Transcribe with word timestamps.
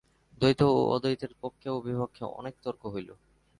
দ্বৈত 0.37 0.61
ও 0.69 0.79
অদ্বৈতের 0.93 1.33
পক্ষে 1.41 1.67
ও 1.69 1.77
বিপক্ষে 1.81 2.23
অনেক 2.39 2.53
তর্ক 2.63 2.81
হইল। 2.93 3.09